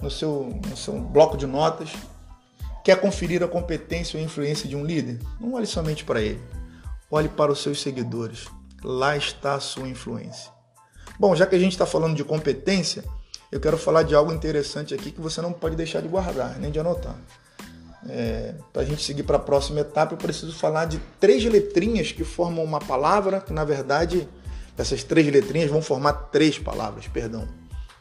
no 0.00 0.10
seu, 0.10 0.60
no 0.68 0.76
seu 0.76 1.00
bloco 1.00 1.36
de 1.36 1.46
notas. 1.46 1.90
Quer 2.82 3.00
conferir 3.00 3.42
a 3.42 3.48
competência 3.48 4.18
ou 4.18 4.24
influência 4.24 4.68
de 4.68 4.76
um 4.76 4.84
líder? 4.84 5.18
Não 5.40 5.54
olhe 5.54 5.66
somente 5.66 6.04
para 6.04 6.20
ele. 6.20 6.42
Olhe 7.14 7.28
para 7.28 7.52
os 7.52 7.62
seus 7.62 7.80
seguidores. 7.80 8.48
Lá 8.82 9.16
está 9.16 9.54
a 9.54 9.60
sua 9.60 9.86
influência. 9.86 10.50
Bom, 11.16 11.36
já 11.36 11.46
que 11.46 11.54
a 11.54 11.58
gente 11.60 11.70
está 11.70 11.86
falando 11.86 12.16
de 12.16 12.24
competência, 12.24 13.04
eu 13.52 13.60
quero 13.60 13.78
falar 13.78 14.02
de 14.02 14.16
algo 14.16 14.32
interessante 14.32 14.92
aqui 14.92 15.12
que 15.12 15.20
você 15.20 15.40
não 15.40 15.52
pode 15.52 15.76
deixar 15.76 16.02
de 16.02 16.08
guardar, 16.08 16.58
nem 16.58 16.72
de 16.72 16.80
anotar. 16.80 17.14
É, 18.08 18.56
para 18.72 18.82
a 18.82 18.84
gente 18.84 19.00
seguir 19.00 19.22
para 19.22 19.36
a 19.36 19.38
próxima 19.38 19.78
etapa, 19.78 20.14
eu 20.14 20.18
preciso 20.18 20.52
falar 20.56 20.86
de 20.86 20.98
três 21.20 21.44
letrinhas 21.44 22.10
que 22.10 22.24
formam 22.24 22.64
uma 22.64 22.80
palavra, 22.80 23.40
que 23.40 23.52
na 23.52 23.64
verdade 23.64 24.28
essas 24.76 25.04
três 25.04 25.32
letrinhas 25.32 25.70
vão 25.70 25.80
formar 25.80 26.14
três 26.32 26.58
palavras, 26.58 27.06
perdão. 27.06 27.46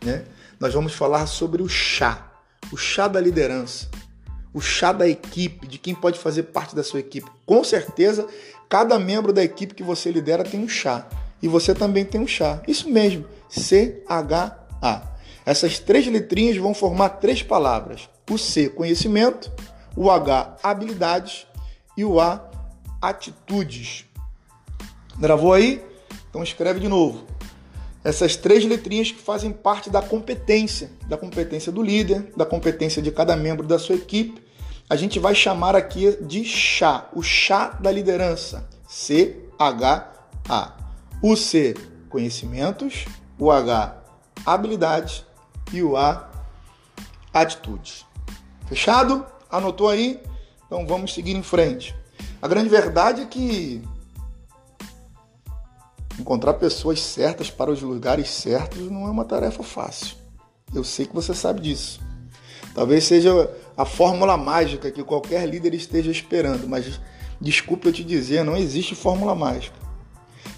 Né? 0.03 0.25
Nós 0.59 0.73
vamos 0.73 0.95
falar 0.95 1.27
sobre 1.27 1.61
o 1.61 1.69
chá, 1.69 2.31
o 2.71 2.77
chá 2.77 3.07
da 3.07 3.21
liderança, 3.21 3.87
o 4.51 4.59
chá 4.59 4.91
da 4.91 5.07
equipe, 5.07 5.67
de 5.67 5.77
quem 5.77 5.93
pode 5.93 6.17
fazer 6.17 6.43
parte 6.43 6.75
da 6.75 6.83
sua 6.83 6.99
equipe. 6.99 7.29
Com 7.45 7.63
certeza, 7.63 8.27
Cada 8.73 8.97
membro 8.97 9.31
da 9.31 9.43
equipe 9.43 9.75
que 9.75 9.83
você 9.83 10.09
lidera 10.09 10.43
tem 10.43 10.59
um 10.59 10.67
chá. 10.67 11.07
E 11.39 11.47
você 11.47 11.75
também 11.75 12.03
tem 12.03 12.19
um 12.19 12.25
chá. 12.25 12.59
Isso 12.67 12.89
mesmo, 12.89 13.23
C-H-A. 13.47 15.01
Essas 15.45 15.77
três 15.77 16.07
letrinhas 16.07 16.57
vão 16.57 16.73
formar 16.73 17.09
três 17.09 17.43
palavras: 17.43 18.09
o 18.27 18.35
C, 18.35 18.69
conhecimento, 18.69 19.51
o 19.95 20.09
H, 20.09 20.57
habilidades 20.63 21.45
e 21.95 22.03
o 22.03 22.19
A, 22.19 22.49
atitudes. 22.99 24.05
Gravou 25.19 25.53
aí? 25.53 25.79
Então 26.27 26.41
escreve 26.41 26.79
de 26.79 26.87
novo. 26.87 27.27
Essas 28.03 28.35
três 28.35 28.65
letrinhas 28.65 29.11
que 29.11 29.21
fazem 29.21 29.51
parte 29.51 29.87
da 29.87 30.01
competência, 30.01 30.89
da 31.07 31.15
competência 31.15 31.71
do 31.71 31.83
líder, 31.83 32.33
da 32.35 32.43
competência 32.43 33.03
de 33.03 33.11
cada 33.11 33.35
membro 33.35 33.67
da 33.67 33.77
sua 33.77 33.93
equipe 33.93 34.41
a 34.89 34.95
gente 34.95 35.19
vai 35.19 35.33
chamar 35.33 35.75
aqui 35.75 36.17
de 36.21 36.43
chá, 36.43 37.07
o 37.13 37.21
chá 37.21 37.69
da 37.79 37.91
liderança, 37.91 38.67
C-H-A. 38.87 40.73
O 41.21 41.35
C, 41.37 41.73
conhecimentos, 42.09 43.05
o 43.39 43.49
H, 43.49 43.95
habilidades 44.45 45.25
e 45.71 45.81
o 45.81 45.95
A, 45.95 46.29
atitudes. 47.33 48.05
Fechado? 48.67 49.25
Anotou 49.49 49.89
aí? 49.89 50.21
Então 50.65 50.85
vamos 50.85 51.13
seguir 51.13 51.35
em 51.35 51.43
frente. 51.43 51.95
A 52.41 52.47
grande 52.47 52.67
verdade 52.67 53.21
é 53.21 53.25
que 53.25 53.81
encontrar 56.19 56.55
pessoas 56.55 56.99
certas 56.99 57.49
para 57.49 57.71
os 57.71 57.81
lugares 57.81 58.29
certos 58.29 58.91
não 58.91 59.07
é 59.07 59.11
uma 59.11 59.25
tarefa 59.25 59.63
fácil. 59.63 60.17
Eu 60.73 60.83
sei 60.83 61.05
que 61.05 61.15
você 61.15 61.33
sabe 61.33 61.61
disso. 61.61 62.01
Talvez 62.73 63.05
seja 63.05 63.49
a 63.75 63.85
fórmula 63.85 64.37
mágica 64.37 64.91
que 64.91 65.03
qualquer 65.03 65.47
líder 65.47 65.73
esteja 65.73 66.11
esperando, 66.11 66.67
mas 66.67 66.99
desculpe 67.41 67.87
eu 67.87 67.93
te 67.93 68.03
dizer, 68.03 68.43
não 68.43 68.55
existe 68.55 68.95
fórmula 68.95 69.33
mágica. 69.33 69.75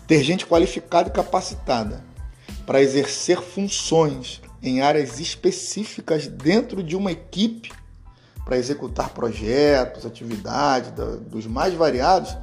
Ter 0.07 0.21
gente 0.23 0.45
qualificada 0.45 1.09
e 1.09 1.11
capacitada 1.11 2.03
para 2.65 2.81
exercer 2.81 3.41
funções 3.41 4.41
em 4.61 4.81
áreas 4.81 5.19
específicas 5.19 6.27
dentro 6.27 6.83
de 6.83 6.95
uma 6.95 7.11
equipe 7.11 7.71
para 8.43 8.57
executar 8.57 9.09
projetos, 9.09 10.05
atividades 10.05 10.91
dos 11.27 11.47
mais 11.47 11.73
variados, 11.73 12.37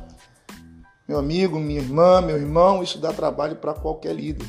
meu 1.06 1.18
amigo, 1.18 1.58
minha 1.60 1.80
irmã, 1.80 2.20
meu 2.20 2.36
irmão, 2.36 2.82
isso 2.82 2.98
dá 2.98 3.12
trabalho 3.12 3.56
para 3.56 3.74
qualquer 3.74 4.14
líder. 4.14 4.46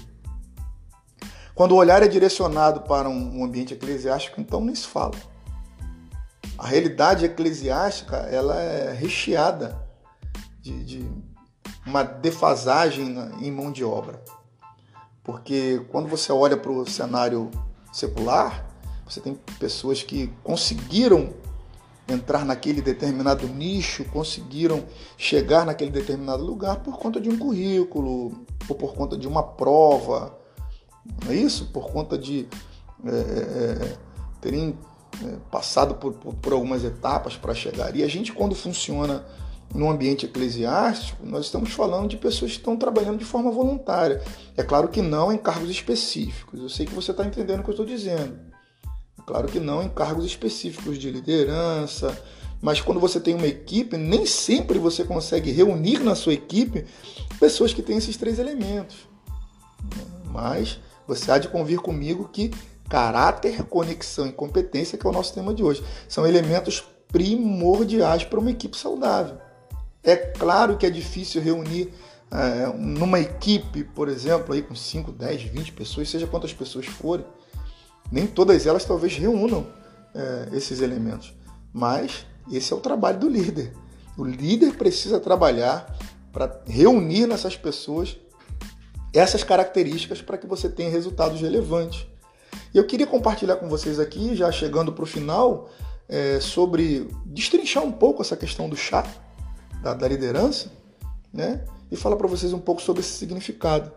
Quando 1.54 1.74
o 1.74 1.76
olhar 1.76 2.02
é 2.02 2.08
direcionado 2.08 2.82
para 2.82 3.08
um 3.08 3.44
ambiente 3.44 3.74
eclesiástico, 3.74 4.42
então 4.42 4.62
nem 4.62 4.74
se 4.74 4.88
fala. 4.88 5.14
A 6.58 6.68
realidade 6.68 7.26
eclesiástica 7.26 8.18
ela 8.18 8.60
é 8.62 8.94
recheada 8.94 9.82
de, 10.62 10.84
de 10.84 11.12
uma 11.86 12.04
defasagem 12.04 13.16
em 13.42 13.52
mão 13.52 13.72
de 13.72 13.84
obra. 13.84 14.24
Porque 15.24 15.86
quando 15.92 16.08
você 16.08 16.32
olha 16.32 16.58
para 16.58 16.72
o 16.72 16.88
cenário 16.88 17.50
secular, 17.92 18.66
você 19.08 19.20
tem 19.20 19.36
pessoas 19.60 20.04
que 20.04 20.28
conseguiram 20.44 21.34
entrar 22.08 22.46
naquele 22.46 22.82
determinado 22.82 23.48
nicho, 23.48 24.04
conseguiram 24.06 24.84
chegar 25.18 25.66
naquele 25.66 25.92
determinado 25.92 26.44
lugar 26.44 26.78
por 26.78 26.98
conta 26.98 27.20
de 27.20 27.30
um 27.30 27.38
currículo, 27.38 28.46
ou 28.68 28.76
por 28.76 28.94
conta 28.94 29.18
de 29.18 29.28
uma 29.28 29.44
prova, 29.44 30.38
não 31.24 31.32
é 31.32 31.36
isso? 31.36 31.68
Por 31.72 31.92
conta 31.92 32.18
de 32.18 32.48
é, 33.06 33.10
é, 33.10 33.86
é 33.92 33.98
terem 34.42 34.78
é, 35.22 35.36
passado 35.52 35.96
por, 35.96 36.14
por, 36.14 36.34
por 36.34 36.54
algumas 36.54 36.84
etapas 36.84 37.36
para 37.36 37.54
chegar. 37.54 37.96
E 37.96 38.04
a 38.04 38.08
gente, 38.08 38.32
quando 38.32 38.56
funciona 38.56 39.26
no 39.74 39.90
ambiente 39.90 40.26
eclesiástico, 40.26 41.26
nós 41.26 41.46
estamos 41.46 41.72
falando 41.72 42.08
de 42.10 42.18
pessoas 42.18 42.52
que 42.52 42.58
estão 42.58 42.78
trabalhando 42.78 43.18
de 43.18 43.26
forma 43.26 43.52
voluntária. 43.52 44.22
É 44.56 44.64
claro 44.64 44.88
que 44.88 45.02
não 45.02 45.32
em 45.32 45.38
cargos 45.38 45.70
específicos. 45.70 46.60
Eu 46.60 46.70
sei 46.70 46.86
que 46.86 46.94
você 46.94 47.12
está 47.12 47.26
entendendo 47.26 47.60
o 47.60 47.64
que 47.64 47.70
eu 47.70 47.74
estou 47.74 47.86
dizendo. 47.86 48.40
É 49.20 49.22
claro 49.26 49.48
que 49.48 49.60
não 49.60 49.82
em 49.82 49.90
cargos 49.90 50.26
específicos 50.26 50.98
de 50.98 51.10
liderança. 51.10 52.18
Mas 52.62 52.80
quando 52.80 53.00
você 53.00 53.20
tem 53.20 53.36
uma 53.36 53.48
equipe, 53.48 53.98
nem 53.98 54.26
sempre 54.26 54.80
você 54.80 55.04
consegue 55.04 55.52
reunir 55.52 56.00
na 56.00 56.16
sua 56.16 56.34
equipe 56.34 56.86
pessoas 57.40 57.74
que 57.74 57.82
têm 57.82 57.98
esses 57.98 58.16
três 58.16 58.40
elementos. 58.40 59.08
Mas 60.26 60.80
você 61.08 61.32
há 61.32 61.38
de 61.38 61.48
convir 61.48 61.80
comigo 61.80 62.30
que 62.32 62.52
caráter, 62.94 63.64
conexão 63.64 64.28
e 64.28 64.32
competência, 64.32 65.00
que 65.00 65.08
é 65.08 65.10
o 65.10 65.14
nosso 65.14 65.34
tema 65.34 65.52
de 65.52 65.64
hoje, 65.64 65.84
são 66.08 66.28
elementos 66.28 66.84
primordiais 67.12 68.24
para 68.24 68.40
uma 68.40 68.52
equipe 68.52 68.78
saudável. 68.78 69.40
É 70.04 70.16
claro 70.16 70.78
que 70.78 70.86
é 70.86 70.92
difícil 70.92 71.42
reunir 71.42 71.92
é, 72.30 72.72
numa 72.78 73.20
equipe, 73.20 73.84
por 73.84 74.08
exemplo, 74.08 74.54
aí 74.54 74.62
com 74.62 74.76
5, 74.76 75.12
10, 75.12 75.42
20 75.42 75.72
pessoas, 75.72 76.08
seja 76.08 76.28
quantas 76.28 76.54
pessoas 76.54 76.86
forem, 76.86 77.26
nem 78.12 78.28
todas 78.28 78.68
elas 78.68 78.86
talvez 78.86 79.18
reúnam 79.18 79.66
é, 80.14 80.50
esses 80.56 80.80
elementos. 80.80 81.34
Mas 81.74 82.28
esse 82.52 82.72
é 82.72 82.76
o 82.76 82.80
trabalho 82.80 83.18
do 83.18 83.28
líder. 83.28 83.74
O 84.16 84.24
líder 84.24 84.76
precisa 84.76 85.20
trabalhar 85.20 85.98
para 86.32 86.62
reunir 86.68 87.26
nessas 87.26 87.58
pessoas 87.58 88.16
essas 89.12 89.44
características 89.44 90.22
para 90.22 90.38
que 90.38 90.46
você 90.46 90.70
tenha 90.70 90.92
resultados 90.92 91.42
relevantes. 91.42 92.13
E 92.74 92.78
eu 92.78 92.86
queria 92.86 93.08
compartilhar 93.08 93.58
com 93.58 93.70
vocês 93.70 94.00
aqui, 94.00 94.36
já 94.36 94.52
chegando 94.52 94.92
para 94.92 95.04
o 95.04 95.08
final, 95.08 95.70
é, 96.08 96.40
sobre 96.40 97.08
destrinchar 97.26 97.84
um 97.84 97.92
pouco 97.92 98.22
essa 98.22 98.36
questão 98.36 98.70
do 98.70 98.76
chá, 98.76 99.06
da, 99.82 99.94
da 99.94 100.08
liderança, 100.08 100.72
né? 101.34 101.66
E 101.92 101.96
falar 101.96 102.16
para 102.16 102.28
vocês 102.28 102.54
um 102.54 102.60
pouco 102.60 102.82
sobre 102.82 103.02
esse 103.02 103.12
significado. 103.12 103.92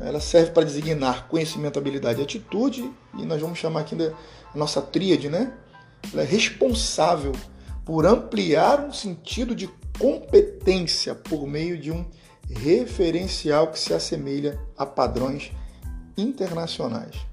Ela 0.00 0.20
serve 0.20 0.52
para 0.52 0.64
designar 0.64 1.26
conhecimento, 1.28 1.78
habilidade 1.78 2.20
e 2.20 2.22
atitude, 2.22 2.88
e 3.18 3.24
nós 3.24 3.40
vamos 3.40 3.58
chamar 3.58 3.80
aqui 3.80 3.96
da 3.96 4.12
nossa 4.54 4.80
tríade, 4.80 5.28
né? 5.28 5.52
Ela 6.12 6.22
é 6.22 6.24
responsável 6.24 7.32
por 7.84 8.06
ampliar 8.06 8.80
um 8.80 8.92
sentido 8.92 9.54
de 9.54 9.68
competência 9.98 11.14
por 11.14 11.46
meio 11.46 11.76
de 11.76 11.90
um 11.90 12.04
referencial 12.48 13.68
que 13.68 13.78
se 13.78 13.92
assemelha 13.92 14.60
a 14.76 14.86
padrões 14.86 15.50
internacionais. 16.16 17.27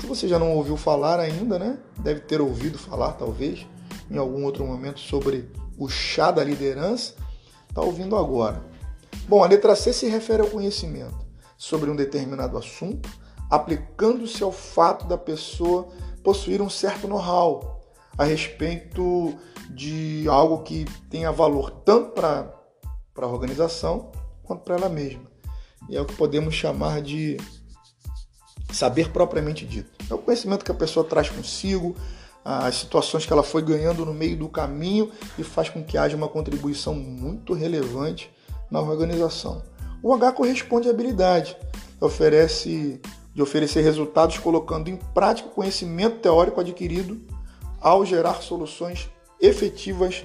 Se 0.00 0.06
você 0.06 0.26
já 0.26 0.38
não 0.38 0.56
ouviu 0.56 0.78
falar 0.78 1.20
ainda, 1.20 1.58
né? 1.58 1.78
Deve 1.98 2.20
ter 2.20 2.40
ouvido 2.40 2.78
falar, 2.78 3.12
talvez, 3.12 3.66
em 4.10 4.16
algum 4.16 4.44
outro 4.44 4.64
momento 4.64 4.98
sobre 4.98 5.50
o 5.76 5.90
chá 5.90 6.30
da 6.30 6.42
liderança, 6.42 7.14
está 7.68 7.82
ouvindo 7.82 8.16
agora. 8.16 8.64
Bom, 9.28 9.44
a 9.44 9.46
letra 9.46 9.76
C 9.76 9.92
se 9.92 10.08
refere 10.08 10.40
ao 10.40 10.48
conhecimento 10.48 11.18
sobre 11.56 11.90
um 11.90 11.96
determinado 11.96 12.56
assunto, 12.56 13.10
aplicando-se 13.50 14.42
ao 14.42 14.50
fato 14.50 15.06
da 15.06 15.18
pessoa 15.18 15.88
possuir 16.24 16.62
um 16.62 16.70
certo 16.70 17.06
know-how 17.06 17.82
a 18.16 18.24
respeito 18.24 19.34
de 19.68 20.24
algo 20.28 20.62
que 20.62 20.86
tenha 21.10 21.30
valor 21.30 21.70
tanto 21.70 22.12
para 22.12 22.50
a 23.16 23.26
organização 23.26 24.10
quanto 24.42 24.62
para 24.62 24.76
ela 24.76 24.88
mesma. 24.88 25.30
E 25.90 25.96
é 25.96 26.00
o 26.00 26.06
que 26.06 26.16
podemos 26.16 26.54
chamar 26.54 27.02
de 27.02 27.36
saber 28.80 29.10
propriamente 29.10 29.66
dito. 29.66 29.90
É 30.10 30.14
o 30.14 30.18
conhecimento 30.18 30.64
que 30.64 30.70
a 30.70 30.74
pessoa 30.74 31.04
traz 31.04 31.28
consigo, 31.28 31.94
as 32.42 32.76
situações 32.76 33.26
que 33.26 33.32
ela 33.32 33.42
foi 33.42 33.60
ganhando 33.60 34.06
no 34.06 34.14
meio 34.14 34.38
do 34.38 34.48
caminho 34.48 35.10
e 35.38 35.44
faz 35.44 35.68
com 35.68 35.84
que 35.84 35.98
haja 35.98 36.16
uma 36.16 36.28
contribuição 36.28 36.94
muito 36.94 37.52
relevante 37.52 38.32
na 38.70 38.80
organização. 38.80 39.62
O 40.02 40.14
H 40.14 40.32
corresponde 40.32 40.88
à 40.88 40.92
habilidade, 40.92 41.54
oferece 42.00 42.98
de 43.34 43.42
oferecer 43.42 43.82
resultados 43.82 44.38
colocando 44.38 44.88
em 44.88 44.96
prática 44.96 45.48
o 45.48 45.52
conhecimento 45.52 46.18
teórico 46.20 46.60
adquirido 46.60 47.20
ao 47.82 48.06
gerar 48.06 48.40
soluções 48.40 49.10
efetivas 49.38 50.24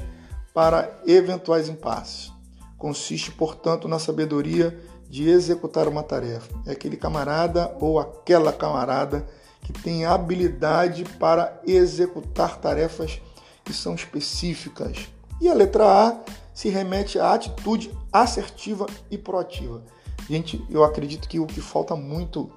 para 0.54 0.98
eventuais 1.06 1.68
impasses. 1.68 2.32
Consiste, 2.78 3.32
portanto, 3.32 3.90
na 3.90 4.00
sabedoria 4.00 4.80
de 5.10 5.30
executar 5.30 5.88
uma 5.88 6.04
tarefa. 6.04 6.54
É 6.66 6.72
aquele 6.72 6.98
camarada 6.98 7.76
ou 7.80 8.00
aquela 8.00 8.52
camarada 8.52 9.26
que 9.62 9.74
tem 9.74 10.06
habilidade 10.06 11.04
para 11.20 11.60
executar 11.66 12.58
tarefas 12.58 13.22
que 13.64 13.74
são 13.74 13.96
específicas. 13.96 15.08
E 15.42 15.50
a 15.50 15.54
letra 15.54 15.86
A 15.86 16.20
se 16.54 16.70
remete 16.70 17.20
à 17.20 17.34
atitude 17.34 17.92
assertiva 18.14 18.86
e 19.10 19.18
proativa. 19.18 19.84
Gente, 20.30 20.64
eu 20.70 20.84
acredito 20.84 21.28
que 21.28 21.40
o 21.40 21.46
que 21.46 21.62
falta 21.62 21.96
muito 21.96 22.50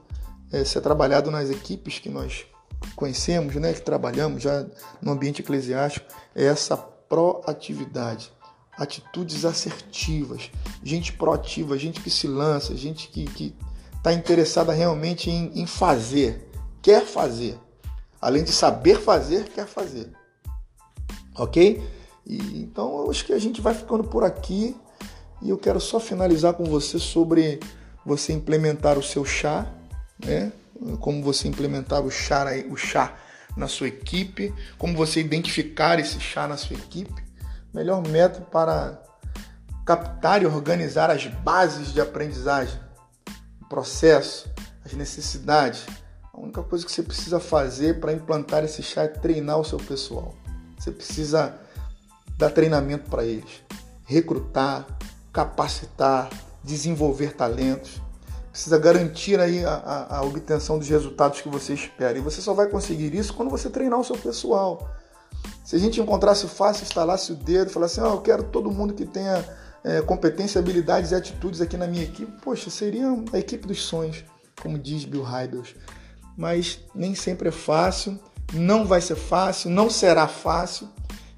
é 0.52 0.64
ser 0.64 0.80
trabalhado 0.80 1.30
nas 1.30 1.50
equipes 1.50 1.98
que 1.98 2.08
nós 2.08 2.46
conhecemos, 2.94 3.54
né, 3.56 3.72
que 3.72 3.82
trabalhamos 3.82 4.42
já 4.42 4.64
no 5.02 5.12
ambiente 5.12 5.42
eclesiástico, 5.42 6.06
é 6.34 6.44
essa 6.44 6.76
proatividade 6.76 8.32
atitudes 8.78 9.44
assertivas, 9.44 10.50
gente 10.84 11.12
proativa, 11.12 11.76
gente 11.76 12.00
que 12.00 12.08
se 12.08 12.28
lança, 12.28 12.76
gente 12.76 13.08
que 13.08 13.54
está 13.96 14.12
interessada 14.12 14.72
realmente 14.72 15.28
em, 15.28 15.50
em 15.60 15.66
fazer, 15.66 16.48
quer 16.80 17.04
fazer. 17.04 17.58
Além 18.20 18.44
de 18.44 18.52
saber 18.52 19.00
fazer, 19.00 19.48
quer 19.48 19.66
fazer. 19.66 20.10
Ok? 21.36 21.82
E, 22.24 22.62
então 22.62 23.00
eu 23.00 23.10
acho 23.10 23.24
que 23.24 23.32
a 23.32 23.38
gente 23.38 23.60
vai 23.60 23.74
ficando 23.74 24.04
por 24.04 24.22
aqui 24.22 24.76
e 25.42 25.50
eu 25.50 25.58
quero 25.58 25.80
só 25.80 25.98
finalizar 25.98 26.54
com 26.54 26.64
você 26.64 26.98
sobre 26.98 27.58
você 28.06 28.32
implementar 28.32 28.96
o 28.96 29.02
seu 29.02 29.24
chá, 29.24 29.66
né? 30.24 30.52
Como 31.00 31.22
você 31.22 31.48
implementar 31.48 32.02
o 32.02 32.10
chá, 32.10 32.46
o 32.70 32.76
chá 32.76 33.16
na 33.56 33.66
sua 33.66 33.88
equipe, 33.88 34.54
como 34.78 34.96
você 34.96 35.20
identificar 35.20 35.98
esse 35.98 36.20
chá 36.20 36.46
na 36.46 36.56
sua 36.56 36.76
equipe 36.76 37.27
melhor 37.72 38.06
método 38.06 38.46
para 38.46 39.02
captar 39.84 40.42
e 40.42 40.46
organizar 40.46 41.10
as 41.10 41.26
bases 41.26 41.92
de 41.92 42.00
aprendizagem, 42.00 42.78
o 43.62 43.66
processo, 43.68 44.50
as 44.84 44.92
necessidades. 44.92 45.86
A 46.32 46.38
única 46.38 46.62
coisa 46.62 46.84
que 46.84 46.92
você 46.92 47.02
precisa 47.02 47.40
fazer 47.40 47.98
para 48.00 48.12
implantar 48.12 48.64
esse 48.64 48.82
chá 48.82 49.02
é 49.02 49.08
treinar 49.08 49.58
o 49.58 49.64
seu 49.64 49.78
pessoal. 49.78 50.34
Você 50.78 50.90
precisa 50.90 51.58
dar 52.36 52.50
treinamento 52.50 53.10
para 53.10 53.24
eles, 53.24 53.62
recrutar, 54.04 54.86
capacitar, 55.32 56.30
desenvolver 56.62 57.34
talentos. 57.34 58.00
Precisa 58.50 58.78
garantir 58.78 59.40
aí 59.40 59.64
a, 59.64 59.74
a, 59.74 60.16
a 60.18 60.22
obtenção 60.22 60.78
dos 60.78 60.88
resultados 60.88 61.40
que 61.40 61.48
você 61.48 61.74
espera. 61.74 62.18
E 62.18 62.20
você 62.20 62.40
só 62.40 62.54
vai 62.54 62.68
conseguir 62.68 63.14
isso 63.14 63.34
quando 63.34 63.50
você 63.50 63.70
treinar 63.70 63.98
o 63.98 64.04
seu 64.04 64.16
pessoal. 64.16 64.88
Se 65.64 65.76
a 65.76 65.78
gente 65.78 66.00
encontrasse 66.00 66.46
fácil, 66.46 66.84
instalasse 66.84 67.32
o 67.32 67.34
dedo, 67.36 67.70
falasse, 67.70 68.00
ah, 68.00 68.04
eu 68.04 68.20
quero 68.20 68.44
todo 68.44 68.70
mundo 68.70 68.94
que 68.94 69.04
tenha 69.04 69.44
é, 69.84 70.00
competência, 70.00 70.58
habilidades 70.58 71.10
e 71.10 71.14
atitudes 71.14 71.60
aqui 71.60 71.76
na 71.76 71.86
minha 71.86 72.04
equipe, 72.04 72.32
poxa, 72.42 72.70
seria 72.70 73.06
a 73.32 73.38
equipe 73.38 73.66
dos 73.66 73.82
sonhos, 73.82 74.24
como 74.60 74.78
diz 74.78 75.04
Bill 75.04 75.22
Hybels. 75.22 75.74
Mas 76.36 76.80
nem 76.94 77.14
sempre 77.14 77.48
é 77.48 77.52
fácil, 77.52 78.18
Não 78.54 78.86
vai 78.86 79.00
ser 79.00 79.16
fácil, 79.16 79.68
não 79.70 79.90
será 79.90 80.26
fácil. 80.26 80.88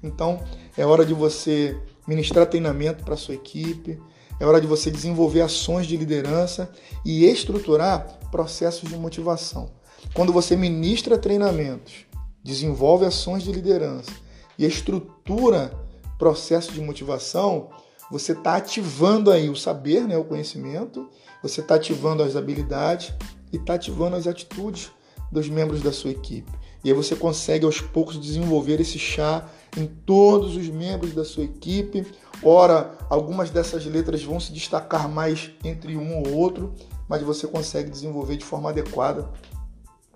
Então, 0.01 0.41
é 0.77 0.85
hora 0.85 1.05
de 1.05 1.13
você 1.13 1.77
ministrar 2.07 2.45
treinamento 2.45 3.03
para 3.03 3.17
sua 3.17 3.35
equipe, 3.35 4.01
é 4.39 4.45
hora 4.45 4.59
de 4.59 4.65
você 4.65 4.89
desenvolver 4.89 5.41
ações 5.41 5.85
de 5.85 5.95
liderança 5.97 6.71
e 7.05 7.25
estruturar 7.25 8.07
processos 8.31 8.89
de 8.89 8.95
motivação. 8.95 9.69
Quando 10.13 10.33
você 10.33 10.55
ministra 10.55 11.17
treinamentos, 11.17 12.05
desenvolve 12.43 13.05
ações 13.05 13.43
de 13.43 13.51
liderança 13.51 14.11
e 14.57 14.65
estrutura 14.65 15.71
processos 16.17 16.73
de 16.73 16.81
motivação, 16.81 17.69
você 18.11 18.33
está 18.33 18.55
ativando 18.55 19.31
aí 19.31 19.49
o 19.49 19.55
saber, 19.55 20.07
né, 20.07 20.17
o 20.17 20.23
conhecimento, 20.23 21.09
você 21.41 21.61
está 21.61 21.75
ativando 21.75 22.21
as 22.21 22.35
habilidades 22.35 23.13
e 23.51 23.57
está 23.57 23.73
ativando 23.73 24.15
as 24.15 24.27
atitudes 24.27 24.91
dos 25.31 25.49
membros 25.49 25.81
da 25.81 25.91
sua 25.91 26.11
equipe. 26.11 26.51
E 26.83 26.89
aí 26.89 26.95
você 26.95 27.15
consegue 27.15 27.65
aos 27.65 27.79
poucos 27.79 28.19
desenvolver 28.19 28.81
esse 28.81 28.99
chá 28.99 29.47
em 29.77 29.85
todos 29.85 30.55
os 30.55 30.67
membros 30.67 31.13
da 31.13 31.23
sua 31.23 31.43
equipe. 31.43 32.05
Ora, 32.43 32.97
algumas 33.09 33.49
dessas 33.49 33.85
letras 33.85 34.23
vão 34.23 34.39
se 34.39 34.51
destacar 34.51 35.07
mais 35.07 35.51
entre 35.63 35.95
um 35.95 36.17
ou 36.19 36.33
outro, 36.33 36.73
mas 37.07 37.21
você 37.21 37.47
consegue 37.47 37.89
desenvolver 37.89 38.35
de 38.35 38.45
forma 38.45 38.69
adequada 38.69 39.31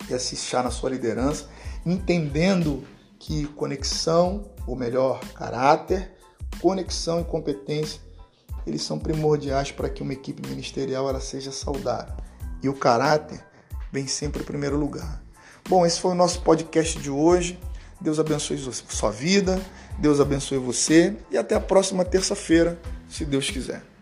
esse 0.10 0.36
chá 0.36 0.62
na 0.62 0.72
sua 0.72 0.90
liderança, 0.90 1.48
entendendo 1.86 2.84
que 3.20 3.46
conexão, 3.48 4.46
ou 4.66 4.76
melhor, 4.76 5.20
caráter, 5.34 6.12
conexão 6.60 7.22
e 7.22 7.24
competência, 7.24 8.02
eles 8.66 8.82
são 8.82 8.98
primordiais 8.98 9.72
para 9.72 9.90
que 9.90 10.02
uma 10.02 10.14
equipe 10.14 10.48
ministerial 10.48 11.08
ela 11.08 11.20
seja 11.20 11.52
saudável. 11.52 12.16
E 12.64 12.70
o 12.70 12.74
caráter 12.74 13.44
vem 13.92 14.08
sempre 14.08 14.42
em 14.42 14.46
primeiro 14.46 14.78
lugar. 14.78 15.24
Bom, 15.70 15.86
esse 15.86 16.00
foi 16.00 16.12
o 16.12 16.16
nosso 16.16 16.42
podcast 16.42 17.00
de 17.00 17.10
hoje. 17.10 17.60
Deus 18.02 18.20
abençoe 18.20 18.58
sua 18.58 19.12
vida, 19.12 19.62
Deus 19.98 20.20
abençoe 20.20 20.58
você 20.58 21.16
e 21.32 21.38
até 21.38 21.56
a 21.56 21.62
próxima 21.62 22.04
terça-feira, 22.04 22.78
se 23.08 23.24
Deus 23.24 23.50
quiser. 23.50 23.95